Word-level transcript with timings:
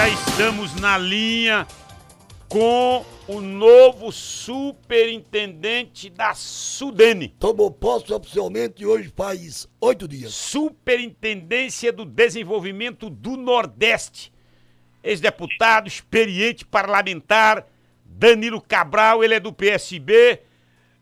já 0.00 0.08
estamos 0.08 0.74
na 0.76 0.96
linha 0.96 1.66
com 2.48 3.04
o 3.28 3.38
novo 3.38 4.10
superintendente 4.10 6.08
da 6.08 6.32
Sudene. 6.32 7.28
Tomou 7.38 7.70
posse 7.70 8.10
oficialmente 8.10 8.86
hoje 8.86 9.12
faz 9.14 9.68
oito 9.78 10.08
dias. 10.08 10.32
Superintendência 10.32 11.92
do 11.92 12.06
Desenvolvimento 12.06 13.10
do 13.10 13.36
Nordeste. 13.36 14.32
Ex-deputado, 15.04 15.86
experiente 15.86 16.64
parlamentar, 16.64 17.66
Danilo 18.02 18.62
Cabral, 18.62 19.22
ele 19.22 19.34
é 19.34 19.40
do 19.40 19.52
PSB. 19.52 20.40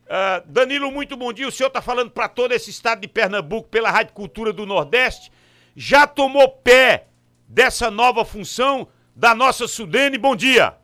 Uh, 0.06 0.50
Danilo, 0.50 0.90
muito 0.90 1.16
bom 1.16 1.32
dia. 1.32 1.46
O 1.46 1.52
senhor 1.52 1.68
está 1.68 1.80
falando 1.80 2.10
para 2.10 2.28
todo 2.28 2.50
esse 2.50 2.70
estado 2.70 3.02
de 3.02 3.06
Pernambuco 3.06 3.68
pela 3.68 3.92
Rádio 3.92 4.12
Cultura 4.12 4.52
do 4.52 4.66
Nordeste. 4.66 5.30
Já 5.76 6.04
tomou 6.04 6.48
pé 6.48 7.06
dessa 7.48 7.90
nova 7.90 8.24
função 8.24 8.86
da 9.16 9.34
nossa 9.34 9.66
Sudene? 9.66 10.18
Bom 10.18 10.36
dia. 10.36 10.76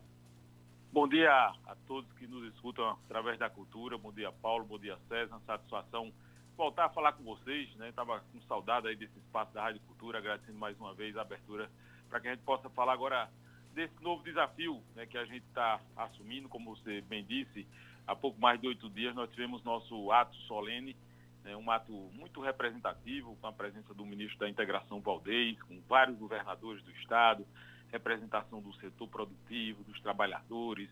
Bom 0.91 1.07
dia 1.07 1.31
a 1.67 1.77
todos 1.87 2.11
que 2.15 2.27
nos 2.27 2.53
escutam 2.55 2.97
através 3.07 3.39
da 3.39 3.51
cultura. 3.51 3.99
Bom 3.99 4.13
dia, 4.13 4.33
Paulo. 4.33 4.65
Bom 4.65 4.79
dia, 4.79 4.99
César. 5.09 5.39
Satisfação 5.47 6.11
voltar 6.57 6.87
a 6.87 6.89
falar 6.89 7.13
com 7.13 7.25
vocês, 7.25 7.69
né? 7.77 7.93
Tava 7.93 8.21
com 8.33 8.41
saudade 8.43 8.89
aí 8.89 8.97
desse 8.97 9.19
espaço 9.19 9.53
da 9.53 9.63
Rádio 9.63 9.81
Cultura, 9.89 10.19
agradecendo 10.19 10.59
mais 10.59 10.79
uma 10.79 10.95
vez 10.95 11.17
a 11.17 11.23
abertura 11.23 11.69
para 12.09 12.21
que 12.21 12.29
a 12.29 12.31
gente 12.31 12.45
possa 12.45 12.71
falar 12.71 12.93
agora 12.93 13.29
desse 13.75 14.01
novo 14.01 14.23
desafio 14.23 14.81
né, 14.95 15.05
que 15.05 15.19
a 15.19 15.25
gente 15.25 15.45
está 15.47 15.81
assumindo, 15.97 16.49
como 16.49 16.77
você 16.77 17.01
bem 17.03 17.25
disse, 17.25 17.67
há 18.07 18.15
pouco 18.15 18.41
mais 18.41 18.61
de 18.61 18.69
oito 18.69 18.89
dias 18.89 19.15
nós 19.17 19.29
tivemos 19.31 19.65
nosso 19.65 20.13
ato 20.13 20.37
solene, 20.43 20.97
né, 21.45 21.55
um 21.57 21.71
ato 21.71 21.93
muito 22.15 22.41
representativo, 22.41 23.37
com 23.37 23.47
a 23.47 23.53
presença 23.53 23.93
do 23.93 24.05
ministro 24.05 24.39
da 24.39 24.49
Integração 24.49 25.01
Valdez, 25.01 25.61
com 25.63 25.81
vários 25.89 26.19
governadores 26.19 26.83
do 26.83 26.91
estado, 26.93 27.47
representação 27.93 28.61
do 28.61 28.73
setor 28.77 29.09
produtivo, 29.09 29.85
dos 29.85 30.01
trabalhadores, 30.01 30.91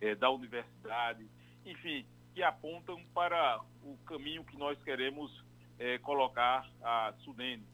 é, 0.00 0.14
da 0.14 0.28
universidade, 0.28 1.24
enfim, 1.64 2.04
que 2.34 2.42
apontam 2.42 3.00
para 3.14 3.60
o 3.84 3.96
caminho 4.06 4.44
que 4.44 4.56
nós 4.56 4.78
queremos 4.82 5.30
é, 5.78 5.98
colocar 5.98 6.68
a 6.82 7.12
Sudene. 7.20 7.64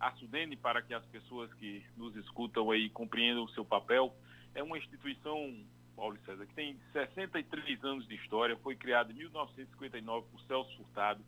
A 0.00 0.12
Sudene, 0.12 0.56
para 0.56 0.82
que 0.82 0.92
as 0.92 1.04
pessoas 1.06 1.52
que 1.54 1.84
nos 1.96 2.14
escutam 2.16 2.70
aí 2.70 2.88
compreendam 2.90 3.44
o 3.44 3.50
seu 3.50 3.64
papel, 3.64 4.14
é 4.54 4.62
uma 4.62 4.78
instituição, 4.78 5.56
Paulo 5.96 6.18
César, 6.24 6.46
que 6.46 6.54
tem 6.54 6.76
63 6.92 7.84
anos 7.84 8.06
de 8.06 8.14
história, 8.16 8.56
foi 8.56 8.76
criada 8.76 9.12
em 9.12 9.16
1959 9.16 10.26
por 10.30 10.40
Celso 10.42 10.76
Furtado, 10.76 11.22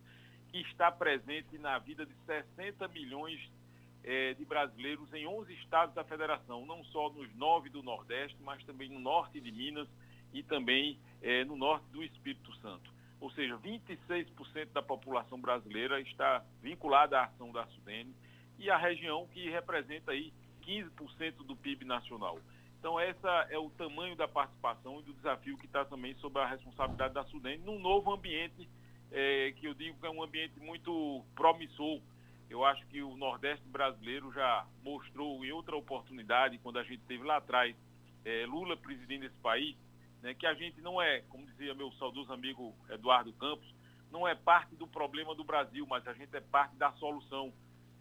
que 0.51 0.59
está 0.62 0.91
presente 0.91 1.59
na 1.59 1.79
vida 1.79 2.05
de 2.05 2.15
60 2.27 2.89
milhões 2.89 3.41
é, 4.03 4.34
de 4.34 4.45
brasileiros 4.45 5.12
em 5.12 5.27
11 5.27 5.53
estados 5.55 5.95
da 5.95 6.05
federação, 6.05 6.67
não 6.67 6.83
só 6.84 7.11
nos 7.11 7.33
nove 7.34 7.69
do 7.69 7.83
Nordeste, 7.83 8.37
mas 8.43 8.62
também 8.65 8.89
no 8.89 8.98
norte 8.98 9.41
de 9.41 9.53
Minas 9.53 9.89
e 10.33 10.43
também 10.43 10.98
é, 11.23 11.45
no 11.45 11.56
norte 11.56 11.84
do 11.91 12.03
Espírito 12.03 12.55
Santo. 12.56 12.91
Ou 13.21 13.31
seja, 13.33 13.59
26% 13.59 14.73
da 14.73 14.83
população 14.83 15.39
brasileira 15.41 16.01
está 16.01 16.43
vinculada 16.62 17.21
à 17.21 17.25
ação 17.25 17.53
da 17.53 17.67
Sudene 17.67 18.15
e 18.59 18.71
a 18.71 18.78
região 18.78 19.27
que 19.28 19.51
representa 19.51 20.12
aí 20.12 20.33
15% 20.62 21.45
do 21.45 21.55
PIB 21.55 21.84
nacional. 21.84 22.39
Então, 22.78 22.98
essa 22.98 23.47
é 23.51 23.59
o 23.59 23.69
tamanho 23.71 24.17
da 24.17 24.27
participação 24.27 25.01
e 25.01 25.03
do 25.03 25.12
desafio 25.12 25.59
que 25.59 25.67
está 25.67 25.84
também 25.84 26.15
sob 26.15 26.39
a 26.41 26.47
responsabilidade 26.47 27.12
da 27.12 27.25
Sudene, 27.25 27.62
num 27.62 27.78
novo 27.78 28.11
ambiente, 28.11 28.67
é, 29.12 29.53
que 29.53 29.66
eu 29.66 29.75
digo 29.75 29.98
que 29.98 30.06
é 30.06 30.11
um 30.11 30.22
ambiente 30.22 30.58
muito 30.61 31.25
promissor 31.34 32.00
eu 32.50 32.64
acho 32.64 32.84
que 32.89 33.00
o 33.00 33.16
Nordeste 33.16 33.66
brasileiro 33.69 34.33
já 34.33 34.66
mostrou 34.83 35.44
em 35.44 35.53
outra 35.53 35.77
oportunidade, 35.77 36.58
quando 36.58 36.80
a 36.80 36.83
gente 36.83 37.00
teve 37.05 37.22
lá 37.22 37.36
atrás 37.36 37.77
é, 38.25 38.44
Lula 38.44 38.77
presidindo 38.77 39.25
esse 39.25 39.36
país, 39.36 39.77
né, 40.20 40.34
que 40.34 40.44
a 40.44 40.53
gente 40.53 40.81
não 40.81 41.00
é, 41.00 41.20
como 41.28 41.47
dizia 41.47 41.72
meu 41.75 41.92
saudoso 41.92 42.33
amigo 42.33 42.75
Eduardo 42.91 43.33
Campos, 43.34 43.72
não 44.11 44.27
é 44.27 44.34
parte 44.34 44.75
do 44.75 44.86
problema 44.88 45.32
do 45.32 45.44
Brasil, 45.44 45.87
mas 45.88 46.04
a 46.09 46.12
gente 46.12 46.37
é 46.37 46.41
parte 46.41 46.75
da 46.75 46.91
solução. 46.94 47.53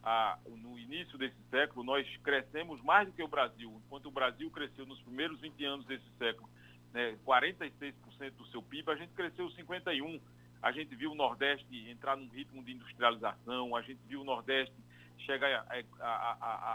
Ah, 0.01 0.39
no 0.47 0.79
início 0.79 1.17
desse 1.17 1.37
século, 1.51 1.83
nós 1.83 2.07
crescemos 2.23 2.81
mais 2.81 3.07
do 3.07 3.13
que 3.13 3.21
o 3.21 3.27
Brasil. 3.27 3.79
Enquanto 3.85 4.07
o 4.07 4.11
Brasil 4.11 4.49
cresceu 4.49 4.85
nos 4.85 4.99
primeiros 5.01 5.39
20 5.41 5.63
anos 5.65 5.85
desse 5.85 6.09
século, 6.17 6.49
né, 6.91 7.15
46% 7.23 8.31
do 8.31 8.47
seu 8.47 8.63
PIB, 8.63 8.89
a 8.89 8.95
gente 8.95 9.13
cresceu 9.13 9.47
51%. 9.51 10.19
A 10.61 10.71
gente 10.71 10.95
viu 10.95 11.11
o 11.11 11.15
Nordeste 11.15 11.89
entrar 11.89 12.17
num 12.17 12.27
ritmo 12.29 12.63
de 12.63 12.73
industrialização, 12.73 13.75
a 13.75 13.81
gente 13.81 13.99
viu 14.07 14.21
o 14.21 14.25
Nordeste 14.25 14.75
chegar 15.19 15.65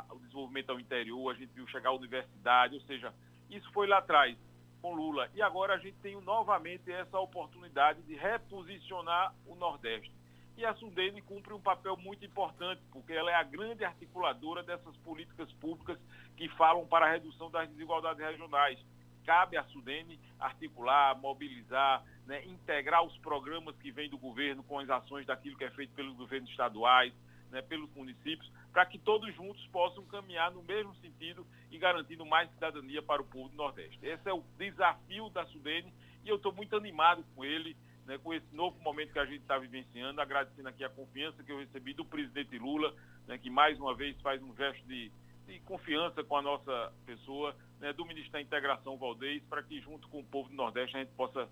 ao 0.09 0.19
desenvolvimento 0.19 0.71
ao 0.71 0.81
interior, 0.81 1.31
a 1.31 1.35
gente 1.39 1.53
viu 1.53 1.67
chegar 1.69 1.91
à 1.91 1.93
universidade, 1.93 2.75
ou 2.75 2.81
seja, 2.83 3.13
isso 3.51 3.71
foi 3.73 3.87
lá 3.87 3.99
atrás 3.99 4.37
com 4.81 4.95
Lula. 4.95 5.31
E 5.35 5.43
agora 5.43 5.75
a 5.75 5.79
gente 5.79 5.97
tem 5.99 6.19
novamente 6.21 6.91
essa 6.91 7.19
oportunidade 7.19 8.03
de 8.03 8.15
reposicionar 8.15 9.35
o 9.47 9.55
Nordeste. 9.55 10.13
E 10.57 10.65
a 10.65 10.75
Sudene 10.75 11.21
cumpre 11.21 11.53
um 11.53 11.61
papel 11.61 11.97
muito 11.97 12.25
importante, 12.25 12.81
porque 12.93 13.13
ela 13.13 13.31
é 13.31 13.35
a 13.35 13.43
grande 13.43 13.85
articuladora 13.85 14.63
dessas 14.63 14.97
políticas 14.99 15.51
públicas 15.55 15.99
que 16.37 16.49
falam 16.51 16.87
para 16.87 17.07
a 17.07 17.11
redução 17.11 17.51
das 17.51 17.69
desigualdades 17.71 18.25
regionais 18.25 18.79
cabe 19.25 19.57
à 19.57 19.65
Sudene 19.65 20.19
articular, 20.39 21.19
mobilizar, 21.19 22.05
né, 22.27 22.45
integrar 22.47 23.05
os 23.05 23.17
programas 23.19 23.77
que 23.77 23.91
vêm 23.91 24.09
do 24.09 24.19
governo 24.19 24.63
com 24.63 24.79
as 24.79 24.89
ações 24.89 25.27
daquilo 25.27 25.57
que 25.57 25.65
é 25.65 25.71
feito 25.71 25.93
pelos 25.95 26.17
governos 26.17 26.51
estaduais, 26.51 27.13
né, 27.51 27.63
pelos 27.63 27.91
municípios, 27.95 28.51
para 28.73 28.85
que 28.85 28.99
todos 28.99 29.33
juntos 29.35 29.65
possam 29.69 30.05
caminhar 30.07 30.51
no 30.51 30.63
mesmo 30.63 30.95
sentido 30.97 31.47
e 31.71 31.79
garantindo 31.79 32.27
mais 32.27 32.51
cidadania 32.51 33.03
para 33.03 33.23
o 33.23 33.25
povo 33.25 33.49
do 33.49 33.57
Nordeste. 33.57 33.99
Esse 34.03 34.29
é 34.29 34.33
o 34.33 34.45
desafio 34.59 35.31
da 35.31 35.47
Sudene 35.47 35.93
e 36.25 36.29
eu 36.29 36.37
estou 36.37 36.53
muito 36.53 36.77
animado 36.77 37.25
com 37.35 37.45
ele, 37.45 37.77
né, 38.07 38.19
com 38.19 38.35
esse 38.35 38.55
novo 38.55 38.79
momento 38.81 39.13
que 39.13 39.19
a 39.19 39.25
gente 39.25 39.43
está 39.43 39.57
vivenciando, 39.59 40.21
agradecendo 40.21 40.69
aqui 40.69 40.85
a 40.85 40.89
confiança 40.89 41.43
que 41.43 41.53
eu 41.53 41.59
recebi 41.59 41.95
do 41.95 42.05
presidente 42.05 42.59
Lula, 42.59 42.95
né, 43.27 43.39
que 43.39 43.49
mais 43.49 43.79
uma 43.79 43.95
vez 43.95 44.21
faz 44.21 44.43
um 44.43 44.55
gesto 44.57 44.85
de 44.87 45.11
de 45.47 45.61
confiança 45.61 46.23
com 46.25 46.37
a 46.37 46.43
nossa 46.43 46.93
pessoa, 47.05 47.55
né, 47.81 47.93
do 47.93 48.05
Ministério 48.05 48.33
da 48.33 48.57
Integração 48.57 48.97
Valdez, 48.97 49.43
para 49.49 49.63
que 49.63 49.81
junto 49.81 50.09
com 50.09 50.21
o 50.21 50.25
povo 50.25 50.49
do 50.49 50.55
Nordeste 50.55 50.97
a 50.97 51.01
gente 51.01 51.13
possa 51.13 51.49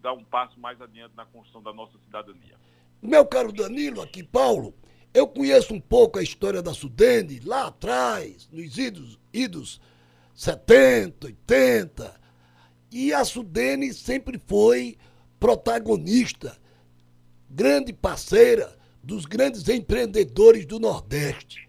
dar 0.00 0.12
um 0.12 0.24
passo 0.24 0.58
mais 0.58 0.80
adiante 0.80 1.14
na 1.16 1.24
construção 1.26 1.62
da 1.62 1.72
nossa 1.72 1.98
cidadania. 1.98 2.56
Meu 3.02 3.26
caro 3.26 3.52
Danilo, 3.52 4.00
aqui 4.00 4.22
Paulo, 4.22 4.74
eu 5.12 5.28
conheço 5.28 5.74
um 5.74 5.80
pouco 5.80 6.18
a 6.18 6.22
história 6.22 6.62
da 6.62 6.72
Sudene, 6.72 7.40
lá 7.40 7.68
atrás, 7.68 8.48
nos 8.50 8.76
idos, 8.78 9.18
idos 9.32 9.80
70, 10.34 11.26
80, 11.26 12.20
e 12.90 13.12
a 13.12 13.24
Sudene 13.24 13.92
sempre 13.92 14.38
foi 14.38 14.96
protagonista, 15.38 16.56
grande 17.48 17.92
parceira 17.92 18.76
dos 19.02 19.26
grandes 19.26 19.68
empreendedores 19.68 20.64
do 20.64 20.80
Nordeste 20.80 21.63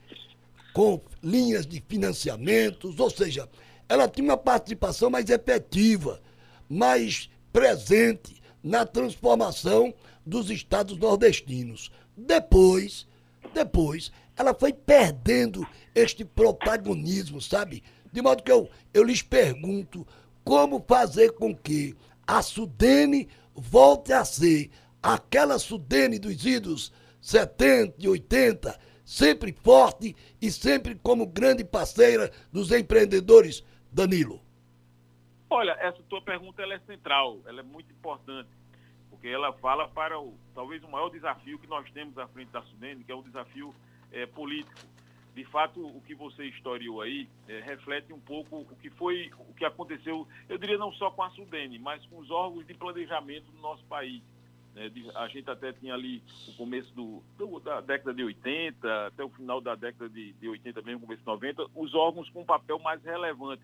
com 0.76 1.00
linhas 1.24 1.66
de 1.66 1.82
financiamentos, 1.88 3.00
ou 3.00 3.10
seja, 3.10 3.48
ela 3.88 4.10
tinha 4.10 4.26
uma 4.26 4.36
participação 4.38 5.10
mais 5.10 5.30
efetiva, 5.30 6.22
mais 6.68 7.30
presente 7.54 8.42
na 8.62 8.86
transformação 8.86 9.94
dos 10.26 10.50
estados 10.50 10.98
nordestinos. 10.98 11.94
Depois, 12.18 13.08
depois, 13.54 14.12
ela 14.36 14.54
foi 14.54 14.74
perdendo 14.74 15.66
este 15.96 16.26
protagonismo, 16.26 17.40
sabe? 17.40 17.82
De 18.12 18.22
modo 18.22 18.44
que 18.44 18.52
eu, 18.52 18.70
eu 18.94 19.06
lhes 19.06 19.22
pergunto 19.22 20.06
como 20.44 20.84
fazer 20.86 21.32
com 21.32 21.56
que 21.56 21.96
a 22.28 22.42
Sudene 22.42 23.30
volte 23.56 24.12
a 24.12 24.26
ser 24.26 24.70
aquela 25.02 25.58
Sudene 25.58 26.20
dos 26.20 26.46
idos 26.46 26.92
70 27.22 27.94
e 27.98 28.10
80 28.10 28.78
sempre 29.06 29.54
forte 29.54 30.16
e 30.42 30.52
sempre 30.52 30.96
como 30.96 31.28
grande 31.28 31.64
parceira 31.64 32.32
dos 32.52 32.72
empreendedores, 32.72 33.64
Danilo? 33.92 34.42
Olha, 35.50 35.78
essa 35.80 36.02
tua 36.10 36.22
pergunta 36.22 36.62
ela 36.64 36.74
é 36.74 36.80
central, 36.80 37.40
ela 37.46 37.60
é 37.60 37.64
muito 37.64 37.92
importante, 37.94 38.50
porque 39.10 39.28
ela 39.28 39.54
fala 39.54 39.88
para 39.88 40.20
o 40.20 40.34
talvez 40.56 40.84
o 40.84 40.90
maior 40.90 41.10
desafio 41.10 41.60
que 41.60 41.68
nós 41.68 41.90
temos 41.92 42.18
à 42.18 42.28
frente 42.28 42.50
da 42.50 42.64
Sudene, 42.64 43.04
que 43.04 43.12
é 43.12 43.16
o 43.16 43.22
desafio 43.22 43.74
é, 44.12 44.26
político. 44.26 44.82
De 45.36 45.44
fato, 45.46 45.86
o 45.86 46.02
que 46.02 46.16
você 46.16 46.46
historiou 46.46 47.02
aí 47.02 47.30
é, 47.48 47.60
reflete 47.60 48.12
um 48.12 48.20
pouco 48.20 48.60
o 48.60 48.76
que 48.78 48.90
foi, 48.90 49.30
o 49.38 49.54
que 49.54 49.66
aconteceu, 49.66 50.26
eu 50.48 50.58
diria 50.58 50.78
não 50.78 50.94
só 50.94 51.12
com 51.12 51.24
a 51.24 51.30
Sudene, 51.32 51.78
mas 51.78 52.06
com 52.08 52.18
os 52.18 52.32
órgãos 52.32 52.66
de 52.66 52.74
planejamento 52.74 53.52
do 53.52 53.62
nosso 53.62 53.84
país. 53.86 54.24
Né? 54.76 54.92
A 55.16 55.28
gente 55.30 55.50
até 55.50 55.72
tinha 55.72 55.94
ali 55.94 56.22
o 56.50 56.54
começo 56.54 56.94
do, 56.94 57.24
do, 57.38 57.60
da 57.62 57.80
década 57.80 58.14
de 58.14 58.24
80, 58.24 59.08
até 59.08 59.24
o 59.24 59.30
final 59.30 59.62
da 59.62 59.74
década 59.74 60.10
de, 60.10 60.34
de 60.34 60.50
80 60.50 60.82
mesmo, 60.82 61.02
começo 61.02 61.22
de 61.22 61.28
90, 61.28 61.68
os 61.74 61.96
órgãos 61.96 62.30
com 62.30 62.42
um 62.42 62.46
papel 62.46 62.78
mais 62.80 63.02
relevante. 63.04 63.64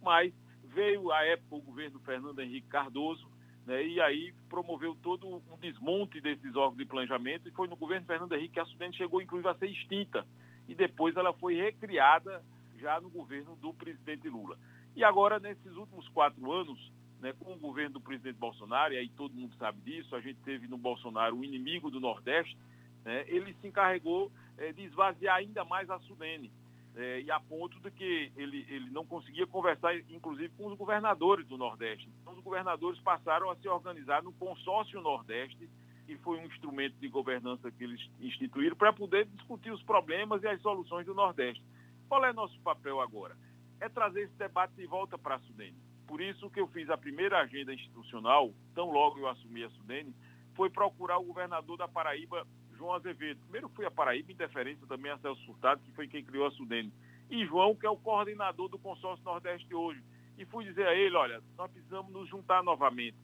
Mas 0.00 0.32
veio 0.62 1.10
a 1.10 1.24
época 1.24 1.56
o 1.56 1.60
governo 1.60 1.98
Fernando 2.00 2.38
Henrique 2.40 2.68
Cardoso, 2.68 3.28
né, 3.66 3.84
e 3.84 4.00
aí 4.00 4.32
promoveu 4.48 4.94
todo 5.02 5.26
um 5.26 5.58
desmonte 5.58 6.20
desses 6.20 6.54
órgãos 6.54 6.76
de 6.76 6.84
planejamento, 6.84 7.48
e 7.48 7.52
foi 7.52 7.66
no 7.66 7.76
governo 7.76 8.06
Fernando 8.06 8.34
Henrique 8.34 8.54
que 8.54 8.60
a 8.60 8.64
Sudene 8.66 8.94
chegou, 8.94 9.20
inclusive, 9.20 9.48
a 9.48 9.54
ser 9.54 9.68
extinta. 9.68 10.24
E 10.68 10.74
depois 10.74 11.16
ela 11.16 11.32
foi 11.32 11.54
recriada 11.54 12.42
já 12.78 13.00
no 13.00 13.10
governo 13.10 13.56
do 13.56 13.72
presidente 13.72 14.28
Lula. 14.28 14.58
E 14.94 15.02
agora, 15.02 15.40
nesses 15.40 15.74
últimos 15.76 16.06
quatro 16.08 16.52
anos, 16.52 16.92
né, 17.24 17.32
com 17.40 17.54
o 17.54 17.56
governo 17.56 17.94
do 17.94 18.00
presidente 18.02 18.36
Bolsonaro, 18.36 18.92
e 18.92 18.98
aí 18.98 19.08
todo 19.08 19.34
mundo 19.34 19.56
sabe 19.56 19.80
disso, 19.80 20.14
a 20.14 20.20
gente 20.20 20.38
teve 20.40 20.68
no 20.68 20.76
Bolsonaro 20.76 21.34
o 21.34 21.42
inimigo 21.42 21.90
do 21.90 21.98
Nordeste, 21.98 22.54
né, 23.02 23.24
ele 23.28 23.54
se 23.62 23.66
encarregou 23.66 24.30
é, 24.58 24.72
de 24.72 24.82
esvaziar 24.82 25.36
ainda 25.36 25.64
mais 25.64 25.88
a 25.88 25.98
Sudene. 26.00 26.52
É, 26.94 27.22
e 27.22 27.30
a 27.30 27.40
ponto 27.40 27.80
de 27.80 27.90
que 27.90 28.30
ele, 28.36 28.66
ele 28.68 28.90
não 28.90 29.06
conseguia 29.06 29.46
conversar, 29.46 29.96
inclusive, 30.10 30.50
com 30.50 30.66
os 30.66 30.76
governadores 30.76 31.44
do 31.48 31.56
Nordeste. 31.56 32.08
Então, 32.20 32.34
os 32.34 32.44
governadores 32.44 33.00
passaram 33.00 33.50
a 33.50 33.56
se 33.56 33.66
organizar 33.68 34.22
no 34.22 34.32
consórcio 34.34 35.00
Nordeste, 35.00 35.68
que 36.06 36.16
foi 36.18 36.38
um 36.38 36.44
instrumento 36.44 36.94
de 37.00 37.08
governança 37.08 37.68
que 37.72 37.82
eles 37.82 38.00
instituíram 38.20 38.76
para 38.76 38.92
poder 38.92 39.24
discutir 39.24 39.72
os 39.72 39.82
problemas 39.82 40.42
e 40.42 40.46
as 40.46 40.60
soluções 40.60 41.06
do 41.06 41.14
Nordeste. 41.14 41.64
Qual 42.06 42.24
é 42.24 42.32
nosso 42.32 42.60
papel 42.60 43.00
agora? 43.00 43.34
É 43.80 43.88
trazer 43.88 44.24
esse 44.24 44.34
debate 44.34 44.74
de 44.74 44.86
volta 44.86 45.18
para 45.18 45.34
a 45.36 45.40
Sudene. 45.40 45.93
Por 46.06 46.20
isso 46.20 46.50
que 46.50 46.60
eu 46.60 46.66
fiz 46.68 46.88
a 46.90 46.96
primeira 46.96 47.38
agenda 47.40 47.72
institucional, 47.72 48.52
tão 48.74 48.90
logo 48.90 49.18
eu 49.18 49.28
assumi 49.28 49.64
a 49.64 49.70
Sudene, 49.70 50.14
foi 50.54 50.70
procurar 50.70 51.18
o 51.18 51.24
governador 51.24 51.76
da 51.76 51.88
Paraíba, 51.88 52.46
João 52.76 52.94
Azevedo. 52.94 53.40
Primeiro 53.42 53.68
fui 53.70 53.84
a 53.86 53.90
Paraíba, 53.90 54.32
em 54.32 54.36
deferência 54.36 54.86
também 54.86 55.10
a 55.10 55.18
Celso 55.18 55.44
Furtado, 55.46 55.82
que 55.82 55.92
foi 55.92 56.06
quem 56.06 56.24
criou 56.24 56.46
a 56.46 56.50
Sudene. 56.52 56.92
E 57.30 57.44
João, 57.46 57.74
que 57.74 57.86
é 57.86 57.90
o 57.90 57.96
coordenador 57.96 58.68
do 58.68 58.78
consórcio 58.78 59.24
Nordeste 59.24 59.74
hoje. 59.74 60.02
E 60.36 60.44
fui 60.44 60.64
dizer 60.64 60.86
a 60.86 60.94
ele, 60.94 61.16
olha, 61.16 61.42
nós 61.56 61.70
precisamos 61.70 62.12
nos 62.12 62.28
juntar 62.28 62.62
novamente. 62.62 63.16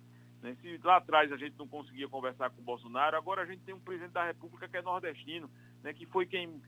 Né? 0.43 0.57
Se 0.61 0.81
lá 0.83 0.97
atrás 0.97 1.31
a 1.33 1.37
gente 1.37 1.57
não 1.59 1.69
conseguia 1.69 2.09
conversar 2.09 2.51
com 2.51 2.61
o 2.61 2.65
Bolsonaro, 2.65 3.17
agora 3.17 3.43
a 3.43 3.47
gente 3.47 3.63
tem 3.63 3.75
um 3.75 3.81
presidente 3.81 4.13
da 4.13 4.25
República 4.25 4.69
que 4.69 4.77
é 4.77 4.83
nordestino, 4.83 5.51
né? 5.83 5.93
que 5.93 6.07
foi 6.07 6.27
quem 6.27 6.61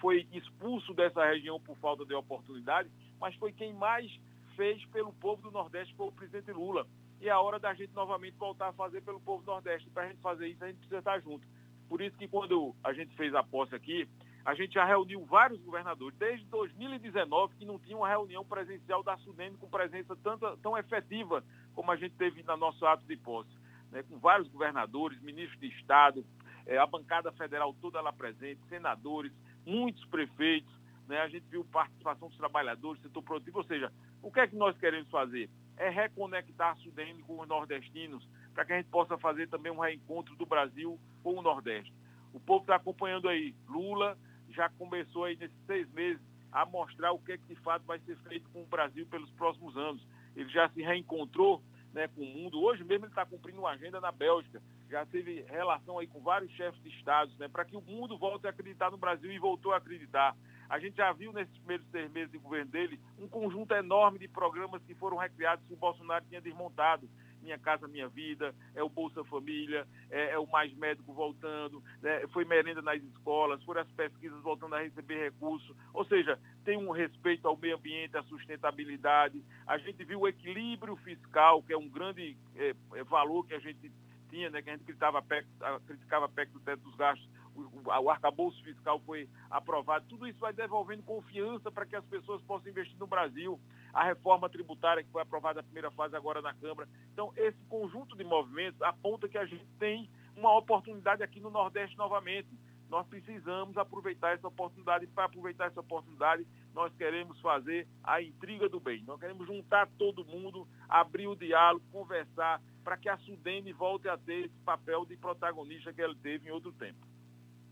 foi 0.00 0.26
expulso 0.32 0.92
dessa 0.92 1.24
região 1.24 1.58
por 1.58 1.76
falta 1.78 2.04
de 2.04 2.12
oportunidade, 2.12 2.90
mas 3.18 3.34
foi 3.36 3.52
quem 3.52 3.72
mais 3.72 4.10
fez 4.54 4.84
pelo 4.86 5.12
povo 5.12 5.42
do 5.42 5.50
Nordeste, 5.50 5.94
foi 5.94 6.08
o 6.08 6.12
presidente 6.12 6.52
Lula. 6.52 6.86
E 7.20 7.28
é 7.28 7.30
a 7.30 7.40
hora 7.40 7.58
da 7.58 7.72
gente 7.74 7.92
novamente 7.94 8.36
voltar 8.36 8.68
a 8.68 8.72
fazer 8.72 9.02
pelo 9.02 9.20
povo 9.20 9.42
do 9.42 9.50
Nordeste. 9.50 9.88
Para 9.90 10.04
a 10.04 10.08
gente 10.08 10.20
fazer 10.20 10.48
isso, 10.48 10.62
a 10.62 10.66
gente 10.66 10.76
precisa 10.76 10.98
estar 10.98 11.20
junto. 11.20 11.46
Por 11.88 12.00
isso 12.00 12.16
que 12.16 12.28
quando 12.28 12.74
a 12.82 12.92
gente 12.92 13.14
fez 13.16 13.34
a 13.34 13.42
posse 13.42 13.74
aqui, 13.74 14.08
a 14.44 14.54
gente 14.54 14.74
já 14.74 14.84
reuniu 14.84 15.24
vários 15.24 15.60
governadores, 15.60 16.18
desde 16.18 16.44
2019, 16.46 17.54
que 17.56 17.64
não 17.64 17.78
tinha 17.78 17.96
uma 17.96 18.08
reunião 18.08 18.44
presencial 18.44 19.02
da 19.02 19.16
Sudene 19.18 19.56
com 19.56 19.68
presença 19.68 20.14
tanta, 20.16 20.56
tão 20.58 20.76
efetiva 20.76 21.42
como 21.74 21.90
a 21.90 21.96
gente 21.96 22.14
teve 22.16 22.42
na 22.42 22.56
nosso 22.56 22.84
ato 22.84 23.04
de 23.06 23.16
posse. 23.16 23.50
Né, 23.90 24.02
com 24.02 24.18
vários 24.18 24.48
governadores, 24.48 25.20
ministros 25.22 25.58
de 25.60 25.68
Estado, 25.68 26.24
é, 26.66 26.76
a 26.76 26.86
bancada 26.86 27.32
federal 27.32 27.74
toda 27.80 28.00
lá 28.00 28.12
presente, 28.12 28.60
senadores, 28.68 29.32
muitos 29.64 30.04
prefeitos, 30.06 30.72
né, 31.08 31.20
a 31.20 31.28
gente 31.28 31.46
viu 31.48 31.64
participação 31.64 32.28
dos 32.28 32.36
trabalhadores, 32.36 33.02
setor 33.02 33.22
produtivo, 33.22 33.58
ou 33.58 33.64
seja, 33.64 33.92
o 34.22 34.30
que 34.30 34.40
é 34.40 34.46
que 34.46 34.56
nós 34.56 34.76
queremos 34.78 35.08
fazer? 35.10 35.50
É 35.76 35.88
reconectar 35.88 36.72
a 36.72 36.76
Sudene 36.76 37.22
com 37.22 37.40
os 37.40 37.48
nordestinos, 37.48 38.26
para 38.54 38.64
que 38.64 38.72
a 38.72 38.76
gente 38.76 38.88
possa 38.88 39.18
fazer 39.18 39.48
também 39.48 39.72
um 39.72 39.80
reencontro 39.80 40.36
do 40.36 40.46
Brasil 40.46 40.98
com 41.22 41.34
o 41.34 41.42
Nordeste. 41.42 41.92
O 42.32 42.40
povo 42.40 42.62
está 42.62 42.76
acompanhando 42.76 43.28
aí. 43.28 43.54
Lula 43.68 44.16
já 44.50 44.68
começou 44.70 45.24
aí 45.24 45.36
nesses 45.36 45.56
seis 45.66 45.90
meses 45.92 46.22
a 46.50 46.64
mostrar 46.64 47.12
o 47.12 47.18
que, 47.18 47.32
é 47.32 47.38
que 47.38 47.46
de 47.46 47.56
fato 47.56 47.84
vai 47.84 47.98
ser 48.00 48.16
feito 48.28 48.48
com 48.50 48.62
o 48.62 48.66
Brasil 48.66 49.06
pelos 49.06 49.30
próximos 49.32 49.76
anos. 49.76 50.06
Ele 50.36 50.48
já 50.50 50.68
se 50.68 50.82
reencontrou 50.82 51.62
né, 51.92 52.08
com 52.08 52.22
o 52.22 52.26
mundo. 52.26 52.60
Hoje 52.60 52.82
mesmo 52.84 53.06
ele 53.06 53.12
está 53.12 53.24
cumprindo 53.26 53.60
uma 53.60 53.70
agenda 53.70 54.00
na 54.00 54.12
Bélgica. 54.12 54.62
Já 54.90 55.06
teve 55.06 55.42
relação 55.48 55.98
aí 55.98 56.06
com 56.06 56.20
vários 56.20 56.50
chefes 56.52 56.80
de 56.82 56.88
estados, 56.90 57.36
né, 57.38 57.48
para 57.48 57.64
que 57.64 57.76
o 57.76 57.80
mundo 57.80 58.18
volte 58.18 58.46
a 58.46 58.50
acreditar 58.50 58.90
no 58.90 58.96
Brasil 58.98 59.32
e 59.32 59.38
voltou 59.38 59.72
a 59.72 59.78
acreditar. 59.78 60.36
A 60.68 60.78
gente 60.78 60.96
já 60.96 61.12
viu 61.12 61.32
nesses 61.32 61.56
primeiros 61.58 61.86
seis 61.90 62.10
meses 62.10 62.30
de 62.30 62.38
governo 62.38 62.70
dele 62.70 63.00
um 63.18 63.28
conjunto 63.28 63.74
enorme 63.74 64.18
de 64.18 64.28
programas 64.28 64.82
que 64.84 64.94
foram 64.94 65.16
recriados 65.16 65.64
que 65.66 65.74
o 65.74 65.76
Bolsonaro 65.76 66.24
tinha 66.28 66.40
desmontado. 66.40 67.08
Minha 67.44 67.58
Casa 67.58 67.86
Minha 67.86 68.08
Vida, 68.08 68.54
é 68.74 68.82
o 68.82 68.88
Bolsa 68.88 69.22
Família, 69.24 69.86
é, 70.10 70.30
é 70.30 70.38
o 70.38 70.46
Mais 70.46 70.74
Médico 70.74 71.12
voltando, 71.12 71.84
né, 72.00 72.26
foi 72.28 72.44
merenda 72.44 72.80
nas 72.80 73.02
escolas, 73.02 73.62
foram 73.64 73.82
as 73.82 73.92
pesquisas 73.92 74.40
voltando 74.40 74.74
a 74.74 74.80
receber 74.80 75.24
recursos. 75.24 75.76
Ou 75.92 76.06
seja, 76.06 76.38
tem 76.64 76.78
um 76.78 76.90
respeito 76.90 77.46
ao 77.46 77.56
meio 77.56 77.76
ambiente, 77.76 78.16
à 78.16 78.22
sustentabilidade. 78.22 79.44
A 79.66 79.76
gente 79.76 80.02
viu 80.04 80.20
o 80.20 80.28
equilíbrio 80.28 80.96
fiscal, 80.96 81.62
que 81.62 81.74
é 81.74 81.76
um 81.76 81.88
grande 81.88 82.34
é, 82.56 82.74
é 82.94 83.04
valor 83.04 83.46
que 83.46 83.52
a 83.52 83.60
gente 83.60 83.92
tinha, 84.30 84.48
né, 84.48 84.62
que 84.62 84.70
a 84.70 84.72
gente 84.72 84.84
criticava 84.84 85.20
perto, 85.20 85.48
criticava 85.86 86.28
perto 86.28 86.52
do 86.52 86.60
teto 86.60 86.80
dos 86.80 86.96
gastos 86.96 87.28
o, 87.56 88.10
arcabouço 88.10 88.62
fiscal 88.62 89.00
foi 89.00 89.28
aprovado, 89.50 90.06
tudo 90.08 90.26
isso 90.26 90.38
vai 90.38 90.52
devolvendo 90.52 91.02
confiança 91.02 91.70
para 91.70 91.86
que 91.86 91.96
as 91.96 92.04
pessoas 92.06 92.42
possam 92.42 92.70
investir 92.70 92.98
no 92.98 93.06
Brasil. 93.06 93.60
A 93.92 94.04
reforma 94.04 94.48
tributária 94.48 95.02
que 95.04 95.10
foi 95.10 95.22
aprovada 95.22 95.60
na 95.60 95.62
primeira 95.62 95.90
fase 95.90 96.16
agora 96.16 96.42
na 96.42 96.52
Câmara. 96.54 96.88
Então, 97.12 97.32
esse 97.36 97.58
conjunto 97.68 98.16
de 98.16 98.24
movimentos 98.24 98.80
aponta 98.82 99.28
que 99.28 99.38
a 99.38 99.46
gente 99.46 99.66
tem 99.78 100.08
uma 100.36 100.56
oportunidade 100.56 101.22
aqui 101.22 101.40
no 101.40 101.50
Nordeste 101.50 101.96
novamente. 101.96 102.48
Nós 102.90 103.06
precisamos 103.06 103.76
aproveitar 103.76 104.34
essa 104.34 104.46
oportunidade. 104.46 105.06
Para 105.06 105.24
aproveitar 105.24 105.66
essa 105.66 105.80
oportunidade, 105.80 106.46
nós 106.74 106.94
queremos 106.94 107.40
fazer 107.40 107.86
a 108.02 108.20
intriga 108.20 108.68
do 108.68 108.80
bem. 108.80 109.02
Nós 109.06 109.18
queremos 109.18 109.46
juntar 109.46 109.88
todo 109.98 110.24
mundo, 110.24 110.66
abrir 110.88 111.26
o 111.26 111.36
diálogo, 111.36 111.84
conversar, 111.90 112.60
para 112.82 112.96
que 112.96 113.08
a 113.08 113.16
Sudene 113.18 113.72
volte 113.72 114.08
a 114.08 114.18
ter 114.18 114.46
esse 114.46 114.58
papel 114.64 115.04
de 115.06 115.16
protagonista 115.16 115.92
que 115.92 116.02
ela 116.02 116.14
teve 116.22 116.48
em 116.48 116.52
outro 116.52 116.72
tempo. 116.72 117.13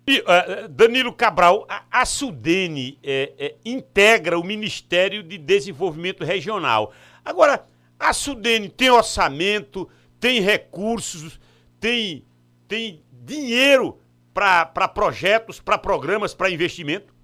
E, 0.07 0.19
uh, 0.21 0.69
Danilo 0.69 1.13
Cabral, 1.13 1.65
a, 1.69 1.85
a 1.91 2.05
Sudene 2.05 2.99
é, 3.03 3.33
é, 3.39 3.57
integra 3.65 4.39
o 4.39 4.45
Ministério 4.45 5.23
de 5.23 5.39
Desenvolvimento 5.39 6.25
Regional. 6.25 6.93
Agora, 7.25 7.65
a 7.99 8.13
Sudene 8.13 8.69
tem 8.69 8.91
orçamento, 8.91 9.89
tem 10.19 10.41
recursos, 10.41 11.39
tem, 11.79 12.25
tem 12.67 13.01
dinheiro 13.13 14.01
para 14.35 14.89
projetos, 14.89 15.61
para 15.61 15.79
programas, 15.79 16.35
para 16.35 16.51
investimento? 16.51 17.15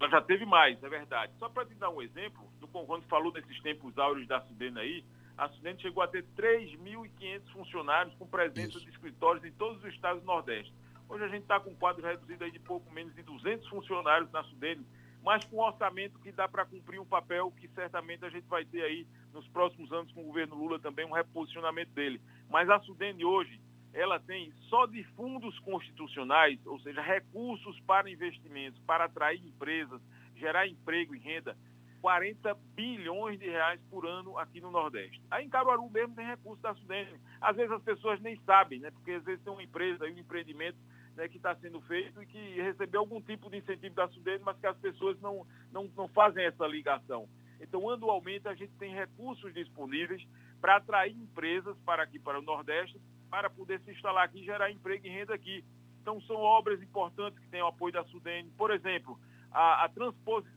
Ela 0.00 0.08
já 0.08 0.22
teve 0.22 0.46
mais, 0.46 0.82
é 0.82 0.88
verdade. 0.88 1.32
Só 1.38 1.50
para 1.50 1.66
te 1.66 1.74
dar 1.74 1.90
um 1.90 2.00
exemplo, 2.00 2.42
quando 2.72 3.02
falou 3.02 3.30
desses 3.30 3.60
tempos 3.60 3.98
áureos 3.98 4.26
da 4.26 4.40
Sudene 4.40 4.78
aí, 4.78 5.04
a 5.40 5.48
Sudene 5.48 5.80
chegou 5.80 6.02
a 6.02 6.06
ter 6.06 6.22
3.500 6.36 7.48
funcionários 7.52 8.14
com 8.16 8.26
presença 8.26 8.76
Isso. 8.76 8.84
de 8.84 8.90
escritórios 8.90 9.42
em 9.42 9.50
todos 9.52 9.82
os 9.82 9.94
estados 9.94 10.20
do 10.20 10.26
Nordeste. 10.26 10.70
Hoje 11.08 11.24
a 11.24 11.28
gente 11.28 11.42
está 11.42 11.58
com 11.58 11.70
um 11.70 11.74
quadro 11.74 12.06
reduzido 12.06 12.44
aí 12.44 12.50
de 12.50 12.58
pouco 12.58 12.92
menos 12.92 13.14
de 13.14 13.22
200 13.22 13.66
funcionários 13.68 14.30
na 14.30 14.44
Sudene, 14.44 14.86
mas 15.24 15.42
com 15.46 15.56
um 15.56 15.60
orçamento 15.60 16.18
que 16.18 16.30
dá 16.30 16.46
para 16.46 16.66
cumprir 16.66 17.00
um 17.00 17.06
papel 17.06 17.50
que 17.52 17.68
certamente 17.68 18.22
a 18.22 18.28
gente 18.28 18.46
vai 18.48 18.66
ter 18.66 18.82
aí 18.82 19.06
nos 19.32 19.48
próximos 19.48 19.90
anos 19.90 20.12
com 20.12 20.20
o 20.20 20.26
governo 20.26 20.56
Lula 20.56 20.78
também, 20.78 21.06
um 21.06 21.12
reposicionamento 21.12 21.90
dele. 21.92 22.20
Mas 22.50 22.68
a 22.68 22.78
Sudene 22.80 23.24
hoje, 23.24 23.58
ela 23.94 24.20
tem 24.20 24.52
só 24.68 24.84
de 24.84 25.02
fundos 25.16 25.58
constitucionais, 25.60 26.58
ou 26.66 26.78
seja, 26.80 27.00
recursos 27.00 27.80
para 27.86 28.10
investimentos, 28.10 28.78
para 28.80 29.06
atrair 29.06 29.42
empresas, 29.42 30.02
gerar 30.36 30.68
emprego 30.68 31.14
e 31.14 31.18
renda, 31.18 31.56
40 32.00 32.54
bilhões 32.74 33.38
de 33.38 33.48
reais 33.48 33.80
por 33.90 34.06
ano 34.06 34.38
aqui 34.38 34.60
no 34.60 34.70
Nordeste. 34.70 35.20
Aí 35.30 35.44
em 35.44 35.48
Caruaru 35.48 35.88
mesmo 35.90 36.14
tem 36.14 36.26
recurso 36.26 36.62
da 36.62 36.74
Sudene. 36.74 37.20
Às 37.40 37.56
vezes 37.56 37.72
as 37.72 37.82
pessoas 37.82 38.20
nem 38.20 38.38
sabem, 38.46 38.80
né? 38.80 38.90
Porque 38.90 39.12
às 39.12 39.24
vezes 39.24 39.42
tem 39.42 39.52
uma 39.52 39.62
empresa 39.62 40.06
e 40.06 40.12
um 40.12 40.18
empreendimento 40.18 40.78
né, 41.16 41.28
que 41.28 41.36
está 41.36 41.54
sendo 41.56 41.80
feito 41.82 42.22
e 42.22 42.26
que 42.26 42.60
recebeu 42.60 43.00
algum 43.00 43.20
tipo 43.20 43.50
de 43.50 43.58
incentivo 43.58 43.94
da 43.94 44.08
Sudene, 44.08 44.42
mas 44.44 44.58
que 44.58 44.66
as 44.66 44.76
pessoas 44.78 45.20
não, 45.20 45.46
não, 45.72 45.90
não 45.96 46.08
fazem 46.08 46.44
essa 46.44 46.66
ligação. 46.66 47.28
Então, 47.60 47.88
anualmente, 47.90 48.48
a 48.48 48.54
gente 48.54 48.72
tem 48.78 48.94
recursos 48.94 49.52
disponíveis 49.52 50.26
para 50.60 50.76
atrair 50.76 51.14
empresas 51.14 51.76
para 51.84 52.02
aqui, 52.02 52.18
para 52.18 52.38
o 52.38 52.42
Nordeste, 52.42 52.98
para 53.28 53.50
poder 53.50 53.80
se 53.80 53.90
instalar 53.90 54.24
aqui 54.24 54.42
gerar 54.42 54.70
emprego 54.70 55.06
e 55.06 55.10
renda 55.10 55.34
aqui. 55.34 55.62
Então, 56.00 56.20
são 56.22 56.36
obras 56.36 56.80
importantes 56.82 57.38
que 57.38 57.48
têm 57.48 57.62
o 57.62 57.66
apoio 57.66 57.92
da 57.92 58.04
Sudene. 58.04 58.50
Por 58.56 58.70
exemplo, 58.70 59.18
a, 59.52 59.84
a, 59.84 59.90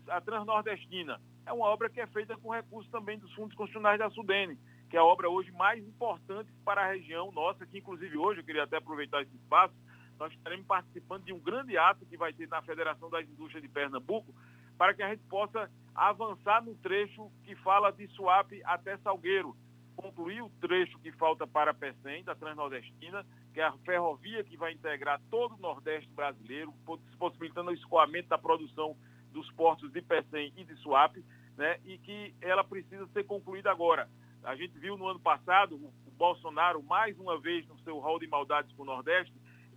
a 0.08 0.22
Transnordestina, 0.22 1.20
é 1.46 1.54
uma 1.54 1.66
obra 1.68 1.90
que 1.90 2.00
é 2.00 2.08
feita 2.08 2.38
com 2.38 2.52
recursos 2.52 2.92
também 2.92 3.18
dos 3.18 3.34
fundos 3.34 3.56
constitucionais 3.56 4.00
da 4.00 4.10
Sudene, 4.10 4.58
que 4.90 4.98
é 4.98 5.00
a 5.00 5.04
obra 5.04 5.30
hoje 5.30 5.52
mais 5.52 5.86
importante 5.86 6.52
para 6.64 6.84
a 6.84 6.92
região 6.94 7.32
nossa, 7.32 7.66
que 7.66 7.78
inclusive 7.78 8.18
hoje, 8.18 8.40
eu 8.40 8.46
queria 8.46 8.64
até 8.64 8.78
aproveitar 8.78 9.22
esse 9.22 9.36
espaço, 9.36 9.74
nós 10.20 10.32
estaremos 10.34 10.66
participando 10.66 11.24
de 11.24 11.34
um 11.34 11.40
grande 11.40 11.78
ato 11.78 12.06
que 12.06 12.16
vai 12.16 12.32
ter 12.32 12.48
na 12.48 12.62
Federação 12.62 13.10
das 13.10 13.28
Indústrias 13.28 13.62
de 13.62 13.70
Pernambuco, 13.70 14.34
para 14.78 14.94
que 14.94 15.04
a 15.04 15.10
gente 15.10 15.24
possa 15.24 15.70
avançar 15.94 16.64
no 16.64 16.76
trecho 16.76 17.32
que 17.44 17.56
fala 17.56 17.92
de 17.92 18.08
Suape 18.10 18.62
até 18.64 18.98
Salgueiro, 18.98 19.56
concluir 19.96 20.42
o 20.42 20.50
trecho 20.62 20.98
que 21.00 21.12
falta 21.12 21.46
para 21.46 21.74
Pecém, 21.74 22.24
da 22.24 22.36
Transnordestina, 22.36 23.26
que 23.54 23.60
é 23.60 23.64
a 23.64 23.74
ferrovia 23.86 24.44
que 24.44 24.58
vai 24.58 24.74
integrar 24.74 25.22
todo 25.30 25.56
o 25.56 25.60
Nordeste 25.60 26.10
brasileiro, 26.12 26.74
possibilitando 27.20 27.70
o 27.70 27.74
escoamento 27.74 28.30
da 28.30 28.38
produção 28.38 28.96
dos 29.34 29.50
portos 29.52 29.92
de 29.92 30.02
Pecém 30.02 30.54
e 30.56 30.64
de 30.64 30.76
Suape, 30.78 31.26
né, 31.58 31.80
e 31.84 31.98
que 31.98 32.34
ela 32.40 32.64
precisa 32.64 33.06
ser 33.08 33.26
concluída 33.26 33.70
agora. 33.72 34.10
A 34.44 34.56
gente 34.56 34.78
viu 34.78 34.98
no 34.98 35.08
ano 35.08 35.20
passado 35.20 35.76
o, 35.76 35.94
o 36.08 36.12
Bolsonaro, 36.12 36.82
mais 36.84 37.18
uma 37.20 37.40
vez, 37.40 37.68
no 37.68 37.78
seu 37.80 38.00
rol 38.00 38.20
de 38.20 38.28
maldades 38.28 38.72
com 38.74 38.84
o 38.84 38.86
Nordeste 38.86 39.34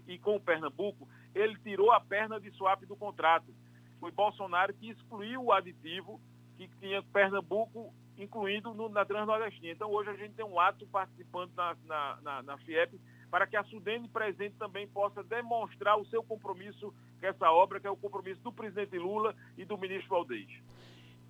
e 0.07 0.19
com 0.19 0.37
o 0.37 0.41
Pernambuco, 0.41 1.09
ele 1.35 1.57
tirou 1.59 1.91
a 1.91 2.01
perna 2.01 2.41
de 2.41 2.51
Suape 2.53 2.87
do 2.87 2.97
contrato. 2.97 3.53
Foi 3.99 4.11
Bolsonaro 4.11 4.75
que 4.75 4.91
excluiu 4.91 5.45
o 5.45 5.53
aditivo 5.53 6.21
que 6.57 6.69
tinha 6.81 7.03
Pernambuco 7.03 7.93
incluído 8.19 8.73
no, 8.75 8.89
na 8.89 9.05
Transnordestina. 9.05 9.73
Então, 9.73 9.91
hoje 9.91 10.11
a 10.11 10.17
gente 10.17 10.35
tem 10.35 10.45
um 10.45 10.59
ato 10.59 10.87
participando 10.87 11.53
na, 11.55 11.77
na, 11.85 12.19
na, 12.23 12.43
na 12.43 12.59
FIEP 12.59 12.99
para 13.30 13.47
que 13.47 13.56
a 13.56 13.64
Sudene 13.64 14.09
presente 14.09 14.54
também 14.59 14.87
possa 14.87 15.23
demonstrar 15.23 15.99
o 15.99 16.06
seu 16.06 16.23
compromisso 16.23 16.92
com 17.21 17.26
essa 17.26 17.50
obra, 17.50 17.80
que 17.80 17.87
é 17.87 17.90
o 17.90 17.97
compromisso 17.97 18.40
do 18.42 18.52
presidente 18.52 18.99
Lula 18.99 19.35
e 19.56 19.64
do 19.64 19.76
ministro 19.76 20.09
Valdez. 20.09 20.49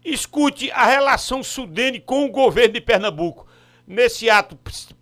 Escute 0.04 0.70
a 0.70 0.86
relação 0.86 1.42
Sudene 1.42 2.00
com 2.00 2.26
o 2.26 2.30
governo 2.30 2.74
de 2.74 2.80
Pernambuco. 2.80 3.46
Nesse 3.86 4.28
ato 4.28 4.58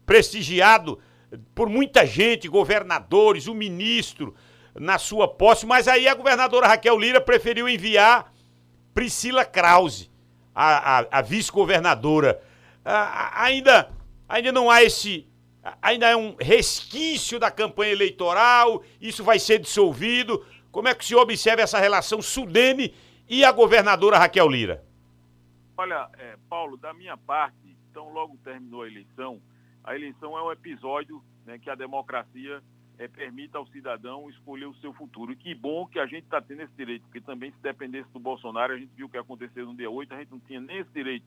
prestigiado 0.07 0.99
por 1.55 1.69
muita 1.69 2.07
gente, 2.07 2.49
governadores, 2.49 3.47
o 3.47 3.55
ministro, 3.55 4.35
na 4.75 4.99
sua 4.99 5.29
posse, 5.29 5.67
mas 5.67 5.87
aí 5.87 6.09
a 6.09 6.15
governadora 6.15 6.67
Raquel 6.67 6.99
Lira 6.99 7.21
preferiu 7.21 7.69
enviar 7.69 8.33
Priscila 8.93 9.45
Krause, 9.45 10.11
a, 10.55 11.01
a, 11.01 11.07
a 11.19 11.23
vice-governadora. 11.23 12.41
ainda, 12.85 13.91
ainda 14.29 14.53
não 14.53 14.71
há 14.71 14.83
esse. 14.83 15.27
Ainda 15.81 16.09
é 16.09 16.17
um 16.17 16.37
resquício 16.39 17.39
da 17.39 17.51
campanha 17.51 17.93
eleitoral, 17.93 18.83
isso 19.01 19.25
vai 19.25 19.39
ser 19.39 19.59
dissolvido. 19.59 20.45
Como 20.71 20.89
é 20.89 20.95
que 20.95 21.05
se 21.05 21.15
observa 21.15 21.63
essa 21.63 21.79
relação 21.79 22.21
Sudene 22.21 22.95
e 23.29 23.45
a 23.45 23.53
governadora 23.53 24.19
Raquel 24.19 24.49
Lira? 24.49 24.85
Olha, 25.77 26.09
é, 26.19 26.37
Paulo, 26.49 26.77
da 26.77 26.93
minha 26.93 27.17
parte, 27.17 27.77
então 27.91 28.13
logo 28.13 28.37
terminou 28.45 28.83
a 28.83 28.87
eleição, 28.87 29.41
a 29.83 29.95
eleição 29.95 30.37
é 30.37 30.43
um 30.43 30.53
episódio 30.53 31.23
né, 31.47 31.59
que 31.59 31.71
a 31.71 31.75
democracia 31.75 32.63
é, 32.99 33.09
permita 33.09 33.59
ao 33.59 33.67
cidadão 33.67 34.29
escolher 34.31 34.67
o 34.67 34.75
seu 34.77 34.93
futuro. 34.93 35.33
E 35.33 35.37
que 35.37 35.55
bom 35.55 35.87
que 35.87 35.99
a 35.99 36.07
gente 36.07 36.25
está 36.25 36.41
tendo 36.41 36.63
esse 36.63 36.73
direito, 36.75 37.03
porque 37.03 37.21
também 37.21 37.51
se 37.51 37.59
dependesse 37.63 38.09
do 38.13 38.21
Bolsonaro, 38.21 38.73
a 38.73 38.79
gente 38.79 38.93
viu 38.95 39.07
o 39.07 39.09
que 39.09 39.19
aconteceu 39.19 39.67
no 39.67 39.75
dia 39.75 39.91
8, 39.91 40.15
a 40.15 40.19
gente 40.19 40.31
não 40.31 40.41
tinha 40.41 40.61
nem 40.61 40.79
esse 40.79 40.91
direito. 40.91 41.27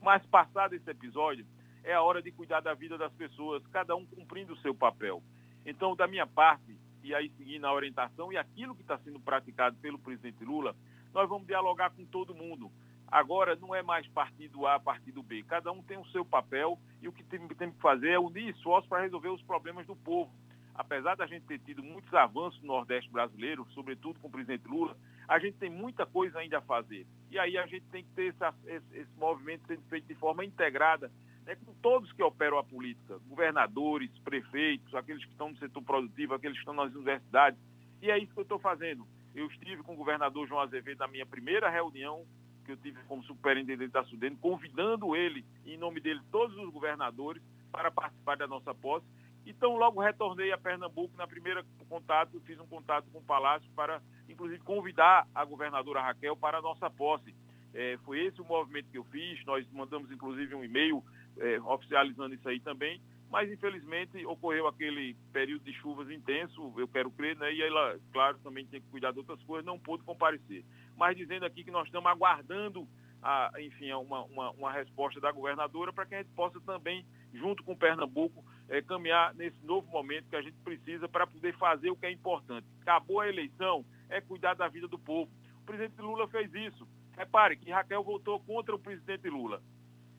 Mas 0.00 0.24
passado 0.26 0.74
esse 0.74 0.88
episódio, 0.88 1.44
é 1.88 1.94
a 1.94 2.02
hora 2.02 2.20
de 2.20 2.30
cuidar 2.30 2.60
da 2.60 2.74
vida 2.74 2.98
das 2.98 3.12
pessoas, 3.14 3.66
cada 3.68 3.96
um 3.96 4.04
cumprindo 4.04 4.52
o 4.52 4.58
seu 4.58 4.74
papel. 4.74 5.22
Então, 5.64 5.96
da 5.96 6.06
minha 6.06 6.26
parte, 6.26 6.76
e 7.02 7.14
aí 7.14 7.30
seguindo 7.38 7.64
a 7.64 7.72
orientação 7.72 8.30
e 8.30 8.36
aquilo 8.36 8.74
que 8.74 8.82
está 8.82 8.98
sendo 8.98 9.18
praticado 9.18 9.74
pelo 9.78 9.98
presidente 9.98 10.44
Lula, 10.44 10.76
nós 11.14 11.26
vamos 11.26 11.46
dialogar 11.46 11.90
com 11.90 12.04
todo 12.04 12.34
mundo. 12.34 12.70
Agora 13.10 13.56
não 13.56 13.74
é 13.74 13.82
mais 13.82 14.06
partido 14.08 14.66
A, 14.66 14.78
partido 14.78 15.22
B. 15.22 15.42
Cada 15.44 15.72
um 15.72 15.82
tem 15.82 15.96
o 15.96 16.04
seu 16.08 16.26
papel 16.26 16.78
e 17.00 17.08
o 17.08 17.12
que 17.12 17.24
tem, 17.24 17.48
tem 17.48 17.70
que 17.72 17.80
fazer 17.80 18.10
é 18.10 18.18
unir 18.18 18.50
esforços 18.50 18.86
para 18.86 19.00
resolver 19.00 19.30
os 19.30 19.42
problemas 19.42 19.86
do 19.86 19.96
povo 19.96 20.30
apesar 20.78 21.16
da 21.16 21.26
gente 21.26 21.44
ter 21.44 21.58
tido 21.58 21.82
muitos 21.82 22.14
avanços 22.14 22.60
no 22.60 22.68
Nordeste 22.68 23.10
brasileiro, 23.10 23.66
sobretudo 23.74 24.20
com 24.20 24.28
o 24.28 24.30
presidente 24.30 24.68
Lula, 24.68 24.96
a 25.26 25.36
gente 25.40 25.58
tem 25.58 25.68
muita 25.68 26.06
coisa 26.06 26.38
ainda 26.38 26.58
a 26.58 26.62
fazer. 26.62 27.04
E 27.32 27.38
aí 27.38 27.58
a 27.58 27.66
gente 27.66 27.84
tem 27.86 28.04
que 28.04 28.10
ter 28.10 28.26
esse, 28.26 28.44
esse, 28.64 28.96
esse 28.96 29.18
movimento 29.18 29.66
sendo 29.66 29.82
feito 29.88 30.06
de 30.06 30.14
forma 30.14 30.44
integrada 30.44 31.10
né, 31.48 31.56
com 31.64 31.72
todos 31.80 32.12
que 32.12 32.22
operam 32.22 32.58
a 32.58 32.62
política, 32.62 33.18
governadores, 33.26 34.10
prefeitos, 34.18 34.94
aqueles 34.94 35.24
que 35.24 35.30
estão 35.30 35.48
no 35.48 35.56
setor 35.56 35.82
produtivo, 35.82 36.34
aqueles 36.34 36.58
que 36.58 36.60
estão 36.60 36.74
nas 36.74 36.94
universidades. 36.94 37.58
E 38.02 38.10
é 38.10 38.18
isso 38.18 38.34
que 38.34 38.40
eu 38.40 38.42
estou 38.42 38.58
fazendo. 38.58 39.06
Eu 39.34 39.46
estive 39.46 39.82
com 39.82 39.94
o 39.94 39.96
governador 39.96 40.46
João 40.46 40.60
Azevedo 40.60 40.98
na 40.98 41.08
minha 41.08 41.24
primeira 41.24 41.70
reunião 41.70 42.26
que 42.66 42.72
eu 42.72 42.76
tive 42.76 43.02
como 43.04 43.24
superintendente 43.24 43.90
da 43.90 44.04
Sudene, 44.04 44.36
convidando 44.36 45.16
ele, 45.16 45.42
em 45.64 45.78
nome 45.78 46.00
dele, 46.00 46.20
todos 46.30 46.54
os 46.58 46.70
governadores, 46.70 47.42
para 47.72 47.90
participar 47.90 48.36
da 48.36 48.46
nossa 48.46 48.74
posse. 48.74 49.06
Então, 49.46 49.74
logo 49.74 50.02
retornei 50.02 50.52
a 50.52 50.58
Pernambuco. 50.58 51.16
Na 51.16 51.26
primeira 51.26 51.64
contato, 51.88 52.38
fiz 52.40 52.60
um 52.60 52.66
contato 52.66 53.06
com 53.10 53.20
o 53.20 53.24
Palácio 53.24 53.70
para, 53.74 54.02
inclusive, 54.28 54.60
convidar 54.60 55.26
a 55.34 55.46
governadora 55.46 56.02
Raquel 56.02 56.36
para 56.36 56.58
a 56.58 56.62
nossa 56.62 56.90
posse. 56.90 57.34
É, 57.72 57.96
foi 58.04 58.26
esse 58.26 58.38
o 58.38 58.44
movimento 58.44 58.90
que 58.90 58.98
eu 58.98 59.04
fiz. 59.04 59.42
Nós 59.46 59.66
mandamos, 59.72 60.10
inclusive, 60.10 60.54
um 60.54 60.62
e-mail 60.62 61.02
é, 61.38 61.60
oficializando 61.60 62.34
isso 62.34 62.48
aí 62.48 62.60
também. 62.60 63.00
Mas, 63.30 63.50
infelizmente, 63.52 64.24
ocorreu 64.24 64.66
aquele 64.66 65.14
período 65.32 65.62
de 65.62 65.72
chuvas 65.74 66.10
intenso, 66.10 66.72
eu 66.78 66.88
quero 66.88 67.10
crer, 67.10 67.36
né? 67.36 67.52
E 67.52 67.62
ela, 67.62 67.98
claro, 68.10 68.38
também 68.38 68.66
tem 68.66 68.80
que 68.80 68.88
cuidar 68.88 69.12
de 69.12 69.18
outras 69.18 69.42
coisas, 69.42 69.66
não 69.66 69.78
pôde 69.78 70.02
comparecer. 70.02 70.64
Mas 70.96 71.16
dizendo 71.16 71.44
aqui 71.44 71.62
que 71.62 71.70
nós 71.70 71.86
estamos 71.86 72.10
aguardando 72.10 72.88
a, 73.22 73.50
enfim, 73.58 73.92
uma, 73.92 74.24
uma, 74.24 74.50
uma 74.52 74.72
resposta 74.72 75.20
da 75.20 75.30
governadora 75.30 75.92
para 75.92 76.06
que 76.06 76.14
a 76.14 76.18
gente 76.18 76.32
possa 76.34 76.58
também, 76.60 77.04
junto 77.34 77.62
com 77.64 77.76
Pernambuco, 77.76 78.42
é, 78.68 78.80
caminhar 78.80 79.34
nesse 79.34 79.62
novo 79.64 79.90
momento 79.90 80.28
que 80.28 80.36
a 80.36 80.42
gente 80.42 80.56
precisa 80.64 81.06
para 81.06 81.26
poder 81.26 81.54
fazer 81.58 81.90
o 81.90 81.96
que 81.96 82.06
é 82.06 82.10
importante. 82.10 82.66
Acabou 82.80 83.20
a 83.20 83.28
eleição, 83.28 83.84
é 84.08 84.20
cuidar 84.20 84.54
da 84.54 84.68
vida 84.68 84.88
do 84.88 84.98
povo. 84.98 85.30
O 85.60 85.66
presidente 85.66 86.00
Lula 86.00 86.26
fez 86.28 86.52
isso. 86.54 86.88
Repare 87.16 87.56
que 87.56 87.70
Raquel 87.70 88.02
votou 88.02 88.40
contra 88.40 88.74
o 88.74 88.78
presidente 88.78 89.28
Lula. 89.28 89.60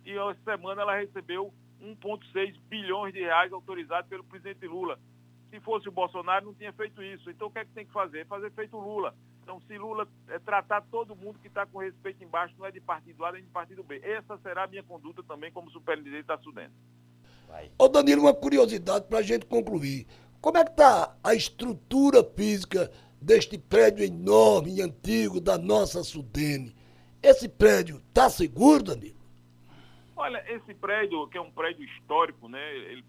E 0.06 0.12
essa 0.12 0.39
semana 0.44 0.82
ela 0.82 0.96
recebeu 0.98 1.53
1,6 1.82 2.56
bilhões 2.70 3.13
de 3.13 3.20
reais 3.20 3.51
autorizados 3.53 4.10
pelo 4.10 4.24
presidente 4.24 4.65
Lula. 4.68 5.00
Se 5.50 5.60
fosse 5.60 5.89
o 5.89 5.91
Bolsonaro, 5.91 6.46
não 6.46 6.53
tinha 6.53 6.72
feito 6.74 7.01
isso. 7.01 7.29
Então 7.29 7.48
o 7.48 7.51
que 7.51 7.60
é 7.60 7.65
que 7.65 7.72
tem 7.72 7.86
que 7.86 7.94
fazer? 7.94 8.25
Fazer 8.27 8.51
feito 8.51 8.77
o 8.77 8.79
Lula. 8.79 9.15
Então, 9.50 9.60
se 9.68 9.75
Lula 9.79 10.08
é, 10.27 10.38
tratar 10.38 10.84
todo 10.91 11.15
mundo 11.15 11.39
que 11.39 11.48
está 11.48 11.65
com 11.65 11.79
respeito 11.79 12.24
embaixo, 12.24 12.53
não 12.60 12.68
é 12.68 12.72
de 12.72 12.79
partido 12.79 13.25
A 13.25 13.32
nem 13.32 13.41
de 13.41 13.50
partido 13.50 13.84
B. 13.84 14.00
Essa 14.03 14.38
será 14.44 14.65
a 14.65 14.68
minha 14.68 14.84
conduta 14.84 15.24
também 15.24 15.51
como 15.51 15.72
superintendente 15.72 16.27
da 16.27 16.38
Sudene. 16.38 16.72
Ô 17.75 17.88
Danilo, 17.88 18.22
uma 18.22 18.34
curiosidade 18.34 19.08
para 19.08 19.18
a 19.18 19.24
gente 19.24 19.48
concluir. 19.48 20.06
Como 20.39 20.56
é 20.56 20.63
que 20.63 20.70
está 20.70 21.18
a 21.24 21.34
estrutura 21.34 22.24
física 22.24 22.91
deste 23.20 23.58
prédio 23.58 24.06
enorme 24.06 24.75
e 24.75 24.82
antigo 24.84 25.41
da 25.41 25.58
nossa 25.58 26.03
Sudene? 26.03 26.75
Esse 27.22 27.50
prédio 27.50 27.98
está 28.08 28.29
seguro, 28.29 28.84
Danilo? 28.84 29.19
Olha, 30.20 30.44
esse 30.54 30.74
prédio, 30.74 31.26
que 31.30 31.38
é 31.38 31.42
um 31.42 31.50
prédio 31.50 31.86
histórico, 31.86 32.50
né? 32.50 32.76
Ele 32.76 33.06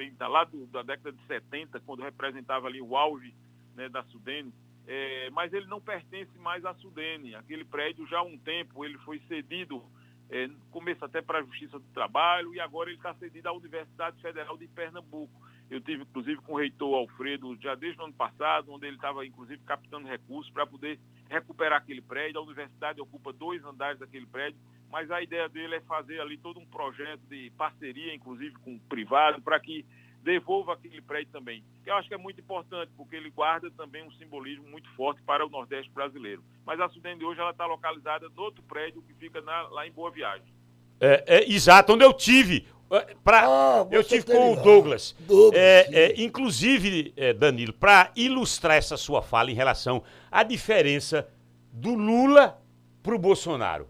está 0.00 0.26
lá 0.26 0.42
do, 0.42 0.66
da 0.66 0.82
década 0.82 1.12
de 1.12 1.24
70, 1.28 1.78
quando 1.86 2.02
representava 2.02 2.66
ali 2.66 2.82
o 2.82 2.96
auge 2.96 3.32
né, 3.76 3.88
da 3.88 4.02
Sudene, 4.06 4.52
é, 4.84 5.30
mas 5.30 5.52
ele 5.52 5.66
não 5.66 5.80
pertence 5.80 6.36
mais 6.38 6.64
à 6.64 6.74
Sudene. 6.74 7.36
Aquele 7.36 7.64
prédio 7.64 8.04
já 8.08 8.18
há 8.18 8.22
um 8.22 8.36
tempo 8.36 8.84
ele 8.84 8.98
foi 8.98 9.20
cedido, 9.28 9.80
é, 10.28 10.50
começo 10.72 11.04
até 11.04 11.22
para 11.22 11.38
a 11.38 11.42
Justiça 11.44 11.78
do 11.78 11.86
Trabalho, 11.94 12.52
e 12.52 12.58
agora 12.58 12.90
ele 12.90 12.98
está 12.98 13.14
cedido 13.14 13.48
à 13.48 13.52
Universidade 13.52 14.20
Federal 14.20 14.58
de 14.58 14.66
Pernambuco. 14.66 15.40
Eu 15.70 15.80
tive, 15.80 16.02
inclusive, 16.02 16.40
com 16.40 16.54
o 16.54 16.58
reitor 16.58 16.96
Alfredo 16.96 17.56
já 17.60 17.76
desde 17.76 18.00
o 18.00 18.06
ano 18.06 18.14
passado, 18.14 18.72
onde 18.72 18.88
ele 18.88 18.96
estava, 18.96 19.24
inclusive, 19.24 19.62
captando 19.62 20.08
recursos 20.08 20.52
para 20.52 20.66
poder 20.66 20.98
recuperar 21.28 21.78
aquele 21.78 22.02
prédio. 22.02 22.40
A 22.40 22.42
universidade 22.42 23.00
ocupa 23.00 23.32
dois 23.32 23.64
andares 23.64 24.00
daquele 24.00 24.26
prédio, 24.26 24.58
mas 24.90 25.10
a 25.10 25.22
ideia 25.22 25.48
dele 25.48 25.76
é 25.76 25.80
fazer 25.82 26.20
ali 26.20 26.36
todo 26.36 26.58
um 26.58 26.66
projeto 26.66 27.20
de 27.28 27.50
parceria, 27.56 28.14
inclusive 28.14 28.54
com 28.56 28.74
o 28.74 28.80
privado, 28.80 29.40
para 29.40 29.58
que 29.60 29.86
devolva 30.22 30.74
aquele 30.74 31.00
prédio 31.00 31.32
também. 31.32 31.64
Que 31.82 31.90
eu 31.90 31.94
acho 31.94 32.08
que 32.08 32.14
é 32.14 32.18
muito 32.18 32.40
importante, 32.40 32.90
porque 32.96 33.16
ele 33.16 33.30
guarda 33.30 33.70
também 33.70 34.02
um 34.02 34.10
simbolismo 34.12 34.68
muito 34.68 34.88
forte 34.94 35.22
para 35.22 35.46
o 35.46 35.48
Nordeste 35.48 35.90
brasileiro. 35.90 36.44
Mas 36.64 36.80
a 36.80 36.88
Sudene 36.88 37.18
de 37.18 37.24
hoje 37.24 37.40
ela 37.40 37.50
está 37.50 37.66
localizada 37.66 38.28
no 38.28 38.42
outro 38.42 38.62
prédio 38.64 39.02
que 39.02 39.14
fica 39.14 39.40
na, 39.40 39.62
lá 39.68 39.86
em 39.86 39.92
Boa 39.92 40.10
Viagem. 40.10 40.52
É, 41.00 41.24
é, 41.26 41.50
exato, 41.50 41.94
onde 41.94 42.04
eu 42.04 42.12
tive. 42.12 42.66
É, 42.90 43.14
pra, 43.22 43.46
ah, 43.46 43.88
eu 43.90 44.02
tive 44.02 44.24
com 44.26 44.52
o 44.52 44.56
Douglas. 44.56 45.16
Douglas 45.20 45.58
é, 45.58 45.88
é, 45.92 46.20
inclusive, 46.20 47.14
é, 47.16 47.32
Danilo, 47.32 47.72
para 47.72 48.12
ilustrar 48.16 48.76
essa 48.76 48.96
sua 48.96 49.22
fala 49.22 49.50
em 49.50 49.54
relação 49.54 50.02
à 50.30 50.42
diferença 50.42 51.28
do 51.72 51.94
Lula 51.94 52.60
para 53.02 53.14
o 53.14 53.18
Bolsonaro. 53.18 53.88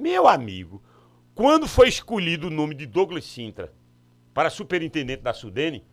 Meu 0.00 0.26
amigo, 0.26 0.82
quando 1.34 1.68
foi 1.68 1.86
escolhido 1.86 2.46
o 2.46 2.50
nome 2.50 2.74
de 2.74 2.86
Douglas 2.86 3.26
Sintra 3.26 3.70
para 4.32 4.48
superintendente 4.48 5.22
da 5.22 5.34
Sudene, 5.34 5.84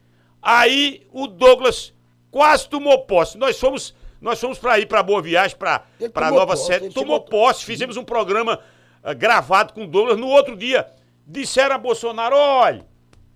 aí 0.42 1.06
o 1.12 1.28
Douglas 1.28 1.94
quase 2.32 2.70
tomou 2.70 3.04
posse. 3.04 3.38
Nós 3.38 3.60
fomos, 3.60 3.94
nós 4.22 4.40
fomos 4.40 4.58
para 4.58 4.80
ir 4.80 4.86
para 4.86 5.04
Boa 5.04 5.22
Viagem, 5.22 5.58
para 5.58 5.84
a 6.16 6.32
nova 6.32 6.56
sede. 6.56 6.90
Tomou 6.90 7.20
posse, 7.20 7.66
fizemos 7.66 7.98
um 7.98 8.04
programa 8.06 8.62
uh, 9.04 9.14
gravado 9.14 9.74
com 9.74 9.84
o 9.84 9.88
Douglas. 9.88 10.18
No 10.18 10.28
outro 10.28 10.56
dia, 10.56 10.88
disseram 11.26 11.76
a 11.76 11.78
Bolsonaro: 11.78 12.38
olha, 12.38 12.86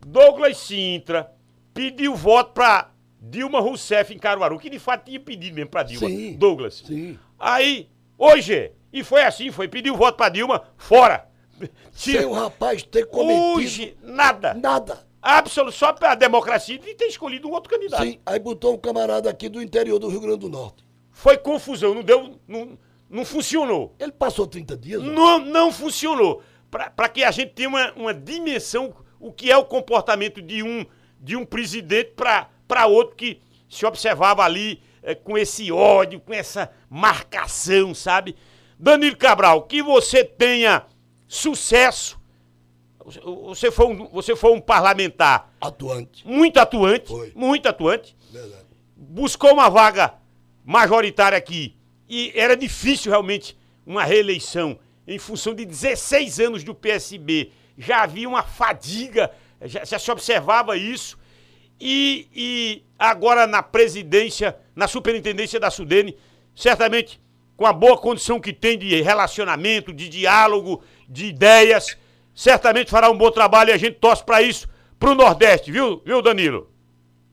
Douglas 0.08 0.56
Sintra 0.56 1.34
pediu 1.74 2.16
voto 2.16 2.54
para 2.54 2.92
Dilma 3.22 3.60
Rousseff 3.60 4.14
em 4.14 4.18
Caruaru, 4.18 4.58
que 4.58 4.70
de 4.70 4.80
fato 4.80 5.04
tinha 5.04 5.20
pedido 5.20 5.54
mesmo 5.54 5.70
para 5.70 5.84
Dilma. 5.84 6.08
Sim, 6.08 6.38
Douglas. 6.38 6.82
Sim. 6.88 7.20
Aí, 7.38 7.90
hoje, 8.18 8.72
e 8.92 9.04
foi 9.04 9.24
assim, 9.24 9.52
foi, 9.52 9.68
pediu 9.68 9.96
voto 9.96 10.18
para 10.18 10.30
Dilma, 10.30 10.64
fora. 10.78 11.28
Sem 11.92 12.26
o 12.26 12.32
rapaz 12.32 12.84
ter 12.84 13.06
cometido... 13.06 13.46
Hoje, 13.58 13.98
nada. 14.02 14.54
Nada. 14.54 15.06
Absoluto, 15.22 15.76
só 15.76 15.96
a 16.02 16.16
democracia 16.16 16.80
de 16.80 16.96
ter 16.96 17.06
escolhido 17.06 17.48
um 17.48 17.52
outro 17.52 17.70
candidato. 17.70 18.04
Sim, 18.04 18.20
aí 18.26 18.40
botou 18.40 18.74
um 18.74 18.78
camarada 18.78 19.30
aqui 19.30 19.48
do 19.48 19.62
interior 19.62 20.00
do 20.00 20.10
Rio 20.10 20.20
Grande 20.20 20.40
do 20.40 20.50
Norte. 20.50 20.84
Foi 21.12 21.38
confusão, 21.38 21.94
não 21.94 22.02
deu, 22.02 22.40
não, 22.48 22.78
não 23.08 23.24
funcionou. 23.24 23.94
Ele 24.00 24.12
passou 24.12 24.48
30 24.48 24.76
dias? 24.78 25.04
Não, 25.04 25.38
não 25.38 25.72
funcionou. 25.72 26.42
Para 26.72 27.08
que 27.10 27.24
a 27.24 27.30
gente 27.30 27.52
tenha 27.52 27.70
uma, 27.70 27.92
uma 27.94 28.14
dimensão, 28.14 28.96
o 29.20 29.32
que 29.32 29.52
é 29.52 29.58
o 29.58 29.66
comportamento 29.66 30.42
de 30.42 30.64
um, 30.64 30.86
de 31.20 31.36
um 31.36 31.46
presidente 31.46 32.14
para 32.16 32.88
outro 32.88 33.16
que 33.16 33.42
se 33.70 33.86
observava 33.86 34.44
ali 34.44 34.82
é, 35.04 35.14
com 35.14 35.38
esse 35.38 35.72
ódio, 35.72 36.20
com 36.20 36.34
essa 36.34 36.72
marcação, 36.90 37.94
sabe? 37.94 38.36
Danilo 38.82 39.16
Cabral, 39.16 39.62
que 39.62 39.84
você 39.84 40.24
tenha 40.26 40.88
sucesso. 41.28 42.20
Você 43.46 43.70
foi 43.70 43.86
um, 43.86 44.08
você 44.08 44.36
foi 44.36 44.52
um 44.54 44.60
parlamentar 44.60 45.54
Atuante. 45.62 46.28
muito 46.28 46.58
atuante, 46.60 47.08
Foi. 47.08 47.32
muito 47.36 47.68
atuante. 47.68 48.18
Verdade. 48.32 48.66
Buscou 48.96 49.54
uma 49.54 49.70
vaga 49.70 50.16
majoritária 50.66 51.38
aqui 51.38 51.76
e 52.10 52.32
era 52.36 52.58
difícil 52.58 53.12
realmente 53.12 53.56
uma 53.86 54.04
reeleição 54.04 54.80
em 55.08 55.20
função 55.20 55.54
de 55.54 55.64
16 55.64 56.40
anos 56.40 56.64
do 56.64 56.74
PSB. 56.74 57.52
Já 57.78 58.02
havia 58.04 58.28
uma 58.28 58.44
fadiga, 58.44 59.32
já, 59.62 59.86
já 59.86 60.00
se 60.00 60.10
observava 60.12 60.76
isso. 60.76 61.20
E, 61.80 62.28
e 62.34 62.84
agora 62.98 63.46
na 63.46 63.62
presidência, 63.62 64.56
na 64.76 64.88
superintendência 64.88 65.60
da 65.60 65.70
Sudene, 65.70 66.18
certamente 66.56 67.20
com 67.62 67.68
a 67.68 67.74
boa 67.74 67.96
condição 67.96 68.42
que 68.42 68.52
tem 68.52 68.76
de 68.76 69.00
relacionamento, 69.04 69.94
de 69.94 70.10
diálogo, 70.10 70.84
de 71.08 71.28
ideias, 71.28 71.96
certamente 72.34 72.90
fará 72.90 73.08
um 73.08 73.16
bom 73.16 73.30
trabalho 73.30 73.70
e 73.70 73.74
a 73.74 73.78
gente 73.78 74.00
torce 74.00 74.26
para 74.26 74.42
isso, 74.42 74.68
pro 74.98 75.14
Nordeste, 75.14 75.72
viu, 75.72 76.02
viu 76.04 76.24
Danilo? 76.24 76.72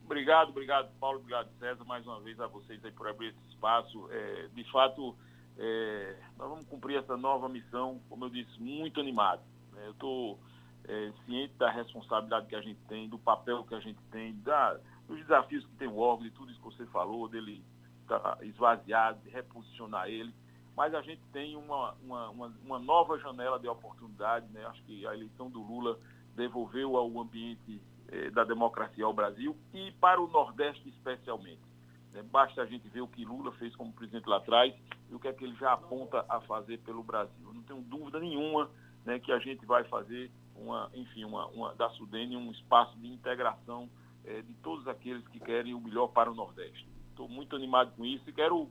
Obrigado, 0.05 0.49
obrigado, 0.49 0.91
Paulo, 0.99 1.17
obrigado, 1.17 1.49
César, 1.57 1.83
mais 1.83 2.05
uma 2.05 2.19
vez 2.19 2.39
a 2.39 2.45
vocês 2.45 2.79
aí 2.85 2.91
por 2.91 3.07
abrir 3.07 3.29
esse 3.29 3.49
espaço. 3.49 4.07
É, 4.11 4.49
de 4.53 4.63
fato, 4.71 5.15
é, 5.57 6.15
nós 6.37 6.47
vamos 6.47 6.65
cumprir 6.65 6.99
essa 6.99 7.17
nova 7.17 7.49
missão, 7.49 7.99
como 8.07 8.25
eu 8.25 8.29
disse, 8.29 8.51
muito 8.61 8.99
animado. 8.99 9.41
né? 9.73 9.81
Eu 9.87 9.93
estou 9.93 10.39
ciente 11.25 11.55
da 11.57 11.71
responsabilidade 11.71 12.45
que 12.45 12.55
a 12.55 12.61
gente 12.61 12.79
tem, 12.87 13.09
do 13.09 13.17
papel 13.17 13.63
que 13.63 13.73
a 13.73 13.79
gente 13.79 13.99
tem, 14.11 14.35
da, 14.41 14.77
dos 15.07 15.17
desafios 15.21 15.65
que 15.65 15.73
tem 15.73 15.87
o 15.87 15.97
órgão, 15.97 16.27
de 16.27 16.31
tudo 16.31 16.51
isso 16.51 16.61
que 16.61 16.65
você 16.67 16.85
falou, 16.85 17.27
dele 17.27 17.63
estar 18.15 18.37
esvaziado, 18.43 19.19
de 19.21 19.29
reposicionar 19.29 20.07
ele. 20.07 20.33
Mas 20.75 20.93
a 20.93 21.01
gente 21.01 21.21
tem 21.33 21.55
uma, 21.55 21.93
uma, 22.03 22.29
uma, 22.29 22.53
uma 22.63 22.79
nova 22.79 23.19
janela 23.19 23.59
de 23.59 23.67
oportunidade, 23.67 24.47
né? 24.51 24.65
Acho 24.65 24.81
que 24.83 25.05
a 25.05 25.13
eleição 25.13 25.49
do 25.49 25.61
Lula 25.61 25.99
devolveu 26.35 26.95
ao 26.95 27.19
ambiente 27.19 27.81
eh, 28.11 28.29
da 28.31 28.43
democracia 28.43 29.03
ao 29.03 29.13
Brasil 29.13 29.57
e 29.73 29.91
para 29.93 30.21
o 30.21 30.27
Nordeste 30.27 30.87
especialmente. 30.89 31.61
né? 32.13 32.23
Basta 32.23 32.61
a 32.61 32.65
gente 32.65 32.87
ver 32.87 33.01
o 33.01 33.07
que 33.07 33.25
Lula 33.25 33.51
fez 33.53 33.75
como 33.75 33.91
presidente 33.91 34.27
lá 34.27 34.37
atrás 34.37 34.73
e 35.09 35.13
o 35.13 35.19
que 35.19 35.27
é 35.27 35.33
que 35.33 35.43
ele 35.43 35.55
já 35.55 35.73
aponta 35.73 36.25
a 36.29 36.39
fazer 36.41 36.79
pelo 36.79 37.03
Brasil. 37.03 37.45
Eu 37.45 37.53
não 37.53 37.63
tenho 37.63 37.81
dúvida 37.81 38.19
nenhuma 38.19 38.69
né, 39.05 39.19
que 39.19 39.31
a 39.31 39.39
gente 39.39 39.65
vai 39.65 39.83
fazer 39.83 40.31
uma, 40.55 40.89
enfim, 40.93 41.25
uma, 41.25 41.47
uma, 41.47 41.75
da 41.75 41.89
Sudene 41.91 42.37
um 42.37 42.51
espaço 42.51 42.97
de 42.97 43.07
integração 43.07 43.89
eh, 44.25 44.41
de 44.41 44.53
todos 44.55 44.87
aqueles 44.87 45.27
que 45.27 45.39
querem 45.39 45.73
o 45.73 45.81
melhor 45.81 46.07
para 46.07 46.31
o 46.31 46.35
Nordeste. 46.35 46.87
Estou 47.19 47.27
muito 47.27 47.53
animado 47.53 47.91
com 47.97 48.05
isso 48.05 48.29
e 48.29 48.31
quero 48.31 48.69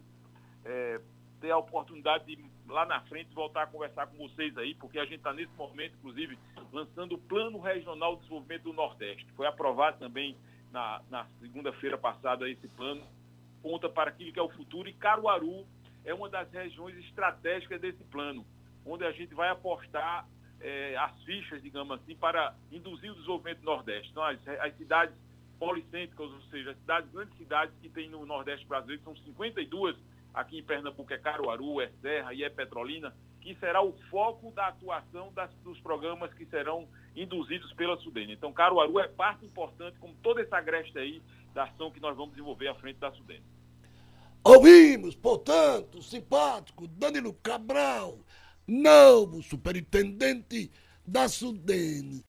eh, 0.64 1.02
ter 1.38 1.50
a 1.50 1.59
oportunidade 1.59 2.25
de 2.25 2.43
lá 2.67 2.87
na 2.87 3.02
frente 3.02 3.35
voltar 3.35 3.64
a 3.64 3.67
conversar 3.67 4.07
com 4.07 4.17
vocês 4.17 4.57
aí, 4.57 4.75
porque 4.75 4.99
a 4.99 5.05
gente 5.05 5.17
está 5.17 5.35
nesse 5.35 5.52
momento, 5.52 5.95
inclusive, 5.99 6.38
lançando 6.73 7.17
o 7.17 7.19
Plano 7.19 7.61
Regional 7.61 8.14
de 8.14 8.23
Desenvolvimento 8.23 8.62
do 8.62 8.73
Nordeste. 8.73 9.31
Foi 9.37 9.47
aprovado 9.47 9.99
também 9.99 10.35
na, 10.73 11.02
na 11.11 11.26
segunda-feira 11.43 11.99
passada 11.99 12.49
esse 12.49 12.67
plano, 12.69 13.02
conta 13.62 13.87
para 13.87 14.09
aquilo 14.09 14.33
que 14.33 14.40
é 14.40 14.43
o 14.43 14.49
futuro, 14.49 14.88
e 14.88 14.95
Caruaru 14.95 15.67
é 16.07 16.14
uma 16.14 16.31
das 16.31 16.50
regiões 16.50 16.97
estratégicas 17.05 17.78
desse 17.78 18.02
plano, 18.05 18.47
onde 18.87 19.05
a 19.05 19.12
gente 19.12 19.35
vai 19.35 19.50
apostar 19.50 20.26
eh, 20.62 20.97
as 20.97 21.23
fichas, 21.25 21.62
digamos 21.62 22.00
assim, 22.00 22.17
para 22.17 22.55
induzir 22.73 23.12
o 23.12 23.14
desenvolvimento 23.14 23.59
do 23.59 23.67
Nordeste. 23.67 24.11
Então, 24.11 24.23
as, 24.23 24.38
as 24.49 24.75
cidades 24.78 25.14
policêntricas, 25.59 26.31
ou 26.31 26.43
seja, 26.50 26.71
as 26.71 26.79
cidades, 26.79 27.11
grandes 27.11 27.37
cidades 27.37 27.75
que 27.81 27.88
tem 27.88 28.09
no 28.09 28.25
Nordeste 28.25 28.67
brasileiro, 28.67 29.03
são 29.03 29.17
52, 29.17 29.97
aqui 30.33 30.59
em 30.59 30.62
Pernambuco 30.62 31.12
é 31.12 31.19
Caruaru, 31.19 31.81
é 31.81 31.91
Serra 32.00 32.33
e 32.33 32.45
é 32.45 32.49
Petrolina, 32.49 33.15
que 33.41 33.55
será 33.57 33.83
o 33.83 33.93
foco 34.11 34.50
da 34.53 34.69
atuação 34.69 35.33
das, 35.33 35.50
dos 35.65 35.81
programas 35.81 36.33
que 36.35 36.47
serão 36.47 36.88
induzidos 37.17 37.73
pela 37.75 37.97
Sudene. 37.99 38.35
Então, 38.35 38.53
Caruaru 38.53 39.01
é 39.01 39.09
parte 39.09 39.44
importante, 39.44 39.99
como 39.99 40.14
toda 40.23 40.40
essa 40.40 40.57
agreste 40.57 40.99
aí, 40.99 41.23
da 41.55 41.64
ação 41.64 41.90
que 41.90 42.01
nós 42.01 42.16
vamos 42.16 42.33
desenvolver 42.33 42.68
à 42.68 42.75
frente 42.75 42.99
da 42.99 43.11
Sudene. 43.12 43.44
Ouvimos, 44.44 45.16
portanto, 45.16 45.99
o 45.99 46.03
simpático 46.03 46.87
Danilo 46.87 47.35
Cabral, 47.35 48.18
novo 48.66 49.42
superintendente 49.42 50.71
da 51.07 51.29
Sudene. 51.29 52.25